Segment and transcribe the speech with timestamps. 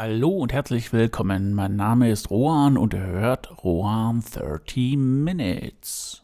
[0.00, 1.54] Hallo und herzlich willkommen.
[1.54, 6.22] Mein Name ist Rohan und ihr hört Rohan 30 Minutes.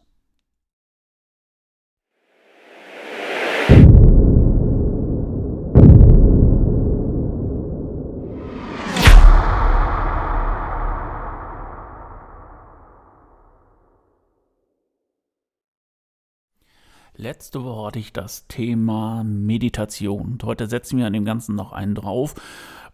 [17.17, 21.73] Letzte Woche hatte ich das Thema Meditation und heute setzen wir an dem Ganzen noch
[21.73, 22.35] einen drauf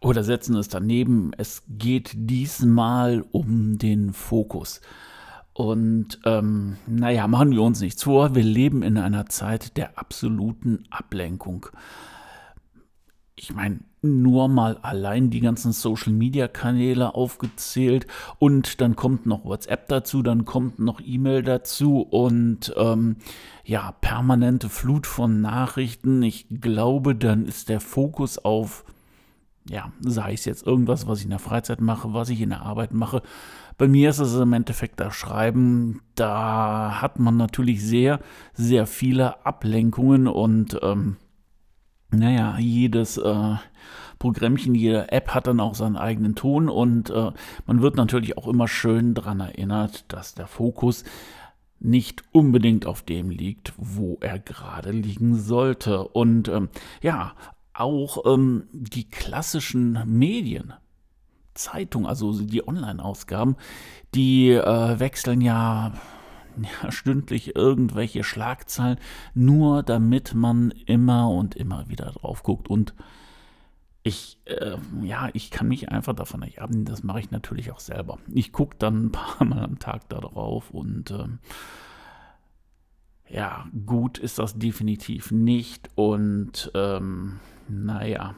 [0.01, 1.33] oder setzen es daneben.
[1.37, 4.81] Es geht diesmal um den Fokus.
[5.53, 10.85] Und ähm, naja, machen wir uns nichts vor, wir leben in einer Zeit der absoluten
[10.91, 11.67] Ablenkung.
[13.35, 18.07] Ich meine, nur mal allein die ganzen Social-Media-Kanäle aufgezählt
[18.39, 23.17] und dann kommt noch WhatsApp dazu, dann kommt noch E-Mail dazu und ähm,
[23.65, 26.23] ja, permanente Flut von Nachrichten.
[26.23, 28.85] Ich glaube, dann ist der Fokus auf,
[29.69, 32.63] ja, sei es jetzt irgendwas, was ich in der Freizeit mache, was ich in der
[32.63, 33.23] Arbeit mache.
[33.77, 36.03] Bei mir ist es im Endeffekt das Schreiben.
[36.15, 38.21] Da hat man natürlich sehr,
[38.53, 41.17] sehr viele Ablenkungen und ähm,
[42.11, 43.55] naja, jedes äh,
[44.19, 47.31] Programmchen, jede App hat dann auch seinen eigenen Ton und äh,
[47.67, 51.05] man wird natürlich auch immer schön daran erinnert, dass der Fokus
[51.79, 56.07] nicht unbedingt auf dem liegt, wo er gerade liegen sollte.
[56.07, 56.69] Und ähm,
[57.01, 57.33] ja,
[57.73, 60.73] auch ähm, die klassischen Medien,
[61.55, 63.57] Zeitung, also die Online-Ausgaben,
[64.15, 65.93] die äh, wechseln ja
[66.83, 68.99] ja, stündlich irgendwelche Schlagzeilen,
[69.35, 72.69] nur damit man immer und immer wieder drauf guckt.
[72.69, 72.95] Und
[74.03, 76.87] ich, äh, ja, ich kann mich einfach davon nicht abnehmen.
[76.87, 78.19] Das mache ich natürlich auch selber.
[78.33, 81.39] Ich gucke dann ein paar Mal am Tag da drauf und ähm,
[83.29, 85.91] ja, gut ist das definitiv nicht.
[85.95, 87.39] Und ähm,
[87.71, 88.35] naja,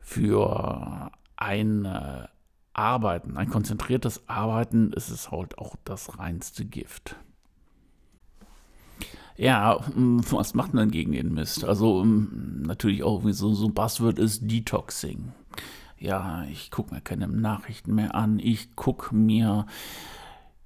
[0.00, 2.28] für eine
[2.72, 7.16] Arbeiten, ein konzentriertes Arbeiten ist es halt auch das reinste Gift.
[9.36, 11.64] Ja, hm, was macht man gegen den Mist?
[11.64, 15.32] Also hm, natürlich auch wie so, so ein Buzzword ist Detoxing.
[15.98, 19.66] Ja, ich gucke mir keine Nachrichten mehr an, ich gucke mir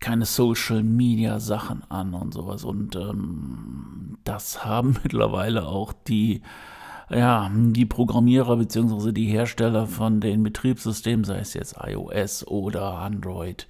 [0.05, 2.63] keine Social Media Sachen an und sowas.
[2.63, 6.43] Und ähm, das haben mittlerweile auch die
[7.11, 9.13] ja, die Programmierer bzw.
[9.13, 13.67] die Hersteller von den Betriebssystemen, sei es jetzt iOS oder Android,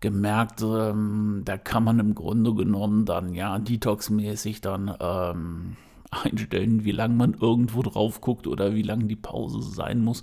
[0.00, 5.76] gemerkt, ähm, da kann man im Grunde genommen dann ja Detox-mäßig dann ähm,
[6.10, 10.22] einstellen, wie lange man irgendwo drauf guckt oder wie lange die Pause sein muss,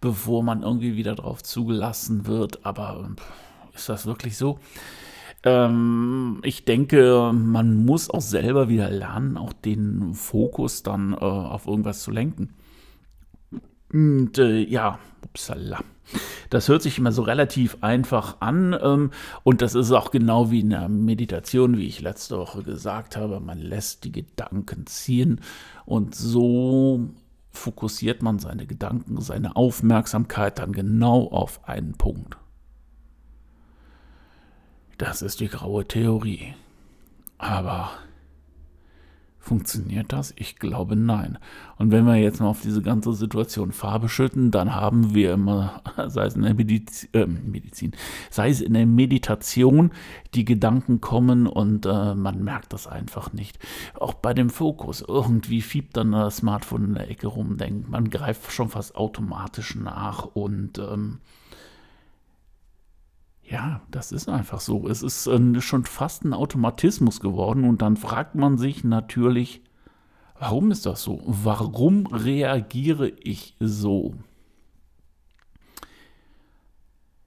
[0.00, 2.64] bevor man irgendwie wieder drauf zugelassen wird.
[2.64, 3.10] Aber
[3.74, 4.58] ist das wirklich so?
[5.42, 11.66] Ähm, ich denke, man muss auch selber wieder lernen, auch den Fokus dann äh, auf
[11.66, 12.54] irgendwas zu lenken.
[13.92, 15.80] Und äh, ja, upsala.
[16.50, 19.10] Das hört sich immer so relativ einfach an ähm,
[19.44, 23.38] und das ist auch genau wie in der Meditation, wie ich letzte Woche gesagt habe.
[23.38, 25.40] Man lässt die Gedanken ziehen
[25.86, 27.08] und so
[27.52, 32.36] fokussiert man seine Gedanken, seine Aufmerksamkeit dann genau auf einen Punkt.
[35.00, 36.52] Das ist die graue Theorie.
[37.38, 37.92] Aber
[39.38, 40.34] funktioniert das?
[40.36, 41.38] Ich glaube nein.
[41.78, 45.80] Und wenn wir jetzt mal auf diese ganze Situation Farbe schütten, dann haben wir immer,
[46.08, 47.92] sei es in der Mediz äh, Medizin,
[48.28, 49.90] sei es in der Meditation,
[50.34, 53.58] die Gedanken kommen und äh, man merkt das einfach nicht.
[53.94, 58.10] Auch bei dem Fokus, irgendwie fiebt dann das Smartphone in der Ecke rum, denkt, man
[58.10, 61.20] greift schon fast automatisch nach und ähm,
[63.50, 64.88] ja, das ist einfach so.
[64.88, 69.62] Es ist äh, schon fast ein Automatismus geworden und dann fragt man sich natürlich,
[70.38, 71.20] warum ist das so?
[71.26, 74.14] Warum reagiere ich so?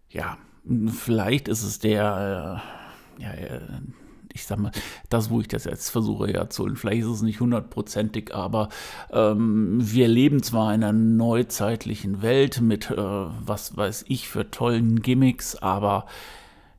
[0.10, 0.38] Ja,
[0.88, 2.62] vielleicht ist es der,
[3.20, 3.62] äh, ja, äh,
[4.34, 4.72] ich sag mal,
[5.10, 6.76] das, wo ich das jetzt versuche herzuholen.
[6.76, 8.70] Vielleicht ist es nicht hundertprozentig, aber
[9.12, 15.02] ähm, wir leben zwar in einer neuzeitlichen Welt mit, äh, was weiß ich, für tollen
[15.02, 16.06] Gimmicks, aber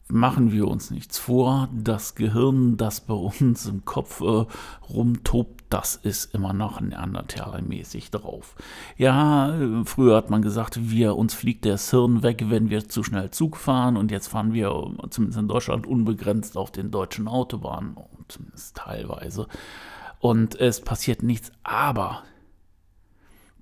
[0.09, 1.69] machen wir uns nichts vor.
[1.73, 4.47] Das Gehirn, das bei uns im Kopf äh,
[4.89, 8.55] rumtobt, das ist immer noch Neandertaler-mäßig drauf.
[8.97, 13.31] Ja, früher hat man gesagt, wir, uns fliegt das Hirn weg, wenn wir zu schnell
[13.31, 14.71] Zug fahren und jetzt fahren wir
[15.11, 17.97] zumindest in Deutschland unbegrenzt auf den deutschen Autobahnen,
[18.29, 19.47] zumindest teilweise.
[20.21, 22.23] Und es passiert nichts, aber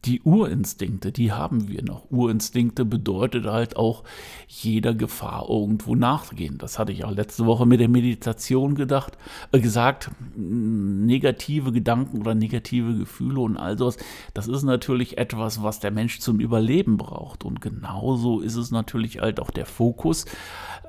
[0.05, 2.11] die Urinstinkte, die haben wir noch.
[2.11, 4.03] Urinstinkte bedeutet halt auch
[4.49, 6.59] jeder Gefahr irgendwo nachgehen.
[6.59, 9.17] Das hatte ich auch letzte Woche mit der Meditation gedacht,
[9.53, 10.11] äh, gesagt.
[10.35, 13.97] Negative Gedanken oder negative Gefühle und all sowas,
[14.35, 17.45] das ist natürlich etwas, was der Mensch zum Überleben braucht.
[17.45, 20.27] Und genauso ist es natürlich halt auch der Fokus.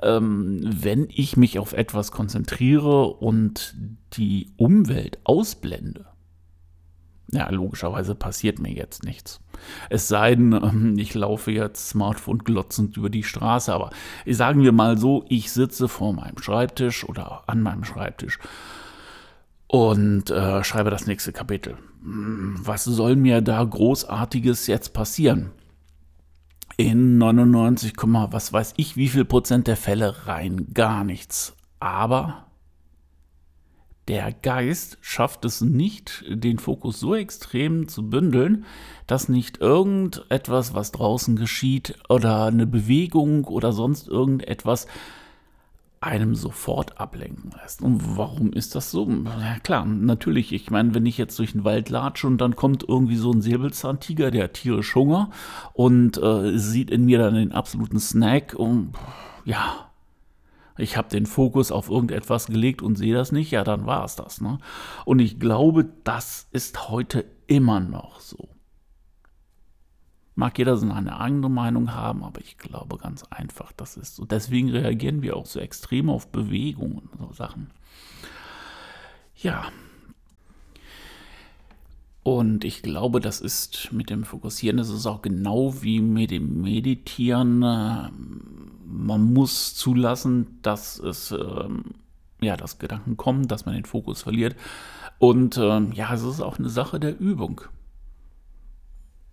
[0.02, 3.76] Ähm, wenn ich mich auf etwas konzentriere und
[4.14, 6.06] die Umwelt ausblende,
[7.30, 9.40] ja, logischerweise passiert mir jetzt nichts.
[9.90, 13.90] Es sei denn, ähm, ich laufe jetzt Smartphone glotzend über die Straße, aber
[14.26, 18.38] sagen wir mal so, ich sitze vor meinem Schreibtisch oder an meinem Schreibtisch
[19.66, 21.76] und äh, schreibe das nächste Kapitel.
[22.02, 25.50] Hm, was soll mir da großartiges jetzt passieren?
[26.76, 31.56] In 99, was weiß ich, wie viel Prozent der Fälle rein gar nichts.
[31.78, 32.46] Aber
[34.08, 38.64] der Geist schafft es nicht, den Fokus so extrem zu bündeln,
[39.06, 44.86] dass nicht irgendetwas, was draußen geschieht, oder eine Bewegung oder sonst irgendetwas
[46.04, 47.80] einem sofort ablenken lässt.
[47.80, 49.08] Und warum ist das so?
[49.08, 52.84] Ja klar, natürlich, ich meine, wenn ich jetzt durch den Wald latsche und dann kommt
[52.86, 55.30] irgendwie so ein Säbelzahntiger, der hat tierisch Hunger
[55.72, 58.92] und äh, sieht in mir dann den absoluten Snack und
[59.46, 59.90] ja,
[60.76, 64.16] ich habe den Fokus auf irgendetwas gelegt und sehe das nicht, ja, dann war es
[64.16, 64.40] das.
[64.40, 64.58] Ne?
[65.04, 68.48] Und ich glaube, das ist heute immer noch so.
[70.34, 74.24] Mag jeder seine eigene Meinung haben, aber ich glaube ganz einfach, das ist so.
[74.24, 77.70] Deswegen reagieren wir auch so extrem auf Bewegungen, so Sachen.
[79.36, 79.66] Ja,
[82.24, 86.62] und ich glaube, das ist mit dem Fokussieren, das ist auch genau wie mit dem
[86.62, 87.62] Meditieren.
[88.86, 91.92] Man muss zulassen, dass es, ähm,
[92.40, 94.56] ja, dass Gedanken kommen, dass man den Fokus verliert.
[95.18, 97.62] Und ähm, ja, es ist auch eine Sache der Übung.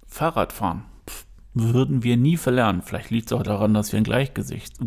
[0.08, 0.84] Fahrradfahren
[1.54, 2.82] würden wir nie verlernen.
[2.82, 4.78] Vielleicht liegt es auch daran, dass wir ein Gleichgewicht,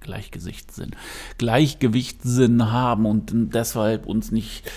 [0.00, 0.90] Gleichgewichtssinn,
[1.38, 4.70] Gleichgewichtssinn haben und deshalb uns nicht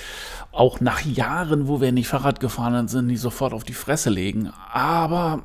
[0.51, 4.51] auch nach Jahren, wo wir nicht Fahrrad gefahren sind, nicht sofort auf die Fresse legen.
[4.71, 5.43] Aber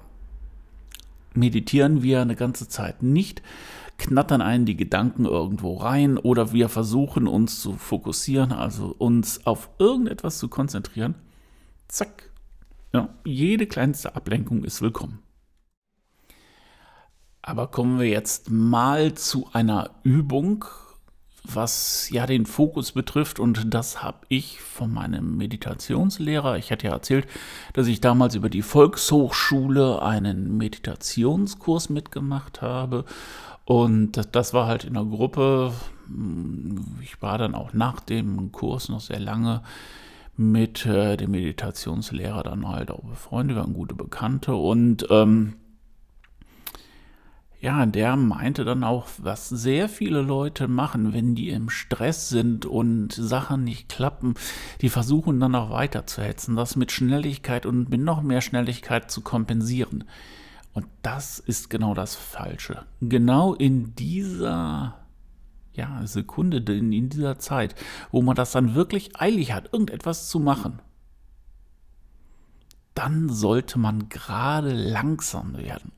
[1.35, 3.43] meditieren wir eine ganze Zeit nicht,
[3.99, 9.71] knattern einen die Gedanken irgendwo rein oder wir versuchen uns zu fokussieren, also uns auf
[9.79, 11.15] irgendetwas zu konzentrieren.
[11.89, 12.31] Zack.
[12.93, 15.21] Ja, jede kleinste Ablenkung ist willkommen.
[17.43, 20.65] Aber kommen wir jetzt mal zu einer Übung,
[21.45, 23.41] was ja den Fokus betrifft.
[23.41, 26.57] Und das habe ich von meinem Meditationslehrer.
[26.57, 27.27] Ich hatte ja erzählt,
[27.73, 33.05] dass ich damals über die Volkshochschule einen Meditationskurs mitgemacht habe.
[33.65, 35.73] Und das war halt in der Gruppe.
[37.03, 39.63] Ich war dann auch nach dem Kurs noch sehr lange
[40.37, 45.55] mit äh, dem Meditationslehrer dann halt auch befreundet, waren gute Bekannte und ähm,
[47.63, 52.67] ja, der meinte dann auch, was sehr viele Leute machen, wenn die im Stress sind
[52.67, 54.35] und Sachen nicht klappen,
[54.81, 59.13] die versuchen dann auch weiter zu hetzen, das mit Schnelligkeit und mit noch mehr Schnelligkeit
[59.13, 60.03] zu kompensieren.
[60.73, 62.85] Und das ist genau das Falsche.
[63.01, 64.99] Genau in dieser
[65.73, 67.77] ja, Sekunde, in, in dieser Zeit,
[68.11, 70.81] wo man das dann wirklich eilig hat, irgendetwas zu machen,
[72.95, 75.93] dann sollte man gerade langsam werden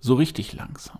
[0.00, 0.98] so richtig langsam.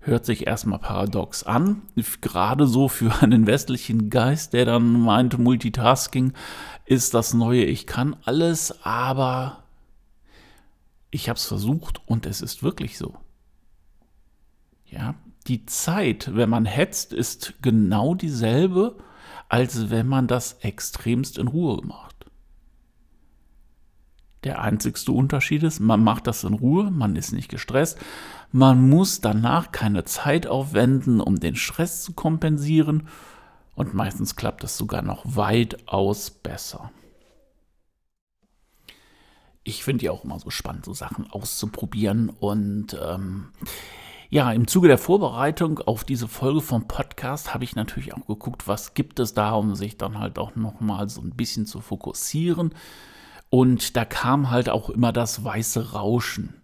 [0.00, 1.82] Hört sich erstmal paradox an,
[2.20, 6.32] gerade so für einen westlichen Geist, der dann meint, Multitasking
[6.84, 9.62] ist das neue, ich kann alles, aber
[11.10, 13.14] ich habe es versucht und es ist wirklich so.
[14.86, 15.14] Ja,
[15.46, 18.96] die Zeit, wenn man hetzt, ist genau dieselbe,
[19.48, 22.11] als wenn man das extremst in Ruhe macht.
[24.44, 27.98] Der einzigste Unterschied ist, man macht das in Ruhe, man ist nicht gestresst,
[28.50, 33.08] man muss danach keine Zeit aufwenden, um den Stress zu kompensieren
[33.74, 36.90] und meistens klappt es sogar noch weitaus besser.
[39.64, 43.48] Ich finde ja auch immer so spannend, so Sachen auszuprobieren und ähm,
[44.28, 48.66] ja, im Zuge der Vorbereitung auf diese Folge vom Podcast habe ich natürlich auch geguckt,
[48.66, 52.74] was gibt es da, um sich dann halt auch nochmal so ein bisschen zu fokussieren.
[53.54, 56.54] Und da kam halt auch immer das weiße Rauschen.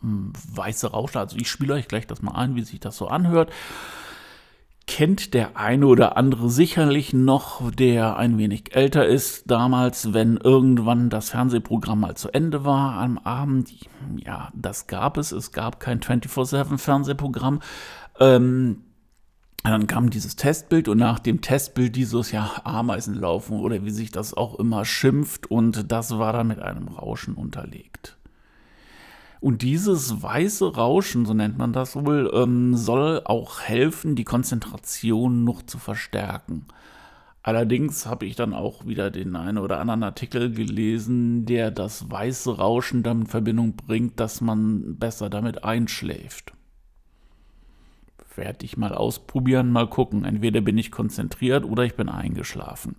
[0.00, 3.06] Hm, weiße Rauschen, also ich spiele euch gleich das mal ein, wie sich das so
[3.06, 3.52] anhört.
[4.88, 11.10] Kennt der eine oder andere sicherlich noch, der ein wenig älter ist, damals, wenn irgendwann
[11.10, 13.72] das Fernsehprogramm mal zu Ende war am Abend.
[14.16, 15.30] Ja, das gab es.
[15.30, 17.60] Es gab kein 24-7 Fernsehprogramm.
[18.18, 18.82] Ähm,
[19.62, 24.32] dann kam dieses Testbild und nach dem Testbild dieses ja Ameisenlaufen oder wie sich das
[24.32, 28.16] auch immer schimpft und das war dann mit einem Rauschen unterlegt.
[29.40, 35.44] Und dieses weiße Rauschen, so nennt man das wohl, ähm, soll auch helfen, die Konzentration
[35.44, 36.66] noch zu verstärken.
[37.42, 42.58] Allerdings habe ich dann auch wieder den einen oder anderen Artikel gelesen, der das weiße
[42.58, 46.52] Rauschen damit in Verbindung bringt, dass man besser damit einschläft.
[48.36, 50.24] Werde ich mal ausprobieren, mal gucken.
[50.24, 52.96] Entweder bin ich konzentriert oder ich bin eingeschlafen.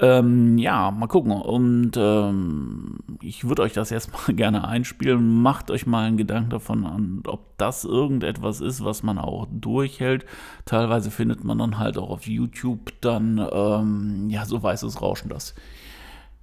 [0.00, 1.32] Ähm, ja, mal gucken.
[1.32, 5.42] Und ähm, ich würde euch das erstmal gerne einspielen.
[5.42, 10.24] Macht euch mal einen Gedanken davon an, ob das irgendetwas ist, was man auch durchhält.
[10.64, 15.54] Teilweise findet man dann halt auch auf YouTube dann ähm, ja so weißes Rauschen, das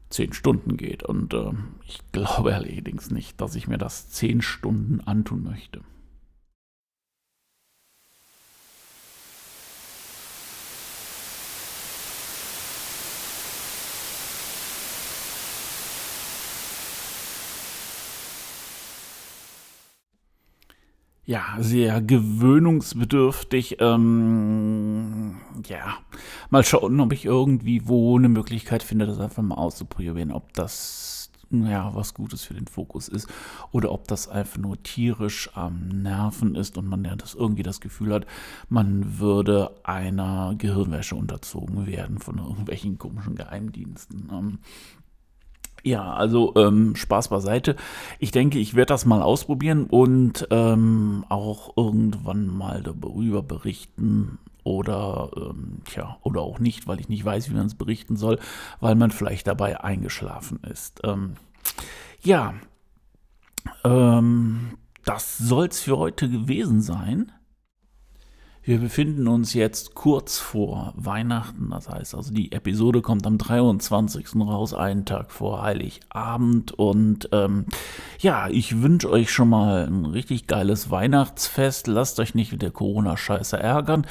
[0.09, 1.03] zehn Stunden geht.
[1.03, 1.51] Und äh,
[1.87, 5.79] ich glaube allerdings nicht, dass ich mir das zehn Stunden antun möchte.
[21.25, 23.77] Ja, sehr gewöhnungsbedürftig.
[23.79, 25.97] Ähm, ja,
[26.49, 31.31] mal schauen, ob ich irgendwie wo eine Möglichkeit finde, das einfach mal auszuprobieren, ob das
[31.51, 33.27] ja was Gutes für den Fokus ist
[33.71, 37.81] oder ob das einfach nur tierisch am Nerven ist und man ja das irgendwie das
[37.81, 38.25] Gefühl hat,
[38.69, 44.29] man würde einer Gehirnwäsche unterzogen werden von irgendwelchen komischen Geheimdiensten.
[44.31, 44.59] Ähm,
[45.85, 47.75] ja, also ähm, Spaß beiseite.
[48.17, 55.29] Ich denke, ich werde das mal ausprobieren und ähm, auch irgendwann mal darüber berichten oder
[55.37, 58.39] ähm, tja, oder auch nicht, weil ich nicht weiß, wie man es berichten soll,
[58.79, 61.01] weil man vielleicht dabei eingeschlafen ist.
[61.03, 61.33] Ähm,
[62.21, 62.55] ja,
[63.83, 64.71] ähm,
[65.05, 67.31] das soll es für heute gewesen sein.
[68.67, 74.37] Wir befinden uns jetzt kurz vor Weihnachten, das heißt also die Episode kommt am 23.
[74.37, 77.65] raus, einen Tag vor Heiligabend und ähm,
[78.17, 82.71] ja, ich wünsche euch schon mal ein richtig geiles Weihnachtsfest, lasst euch nicht mit der
[82.71, 84.07] Corona-Scheiße ärgern,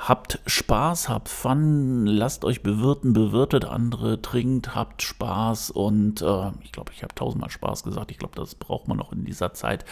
[0.00, 6.70] Habt Spaß, habt Fun, lasst euch bewirten, bewirtet andere, trinkt, habt Spaß und äh, ich
[6.70, 8.12] glaube, ich habe tausendmal Spaß gesagt.
[8.12, 9.84] Ich glaube, das braucht man auch in dieser Zeit.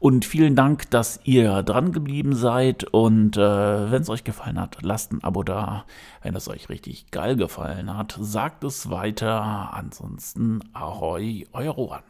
[0.00, 4.78] Und vielen Dank, dass ihr dran geblieben seid und äh, wenn es euch gefallen hat,
[4.82, 5.84] lasst ein Abo da.
[6.22, 9.72] Wenn es euch richtig geil gefallen hat, sagt es weiter.
[9.72, 12.02] Ansonsten ahoi, euer Rohan.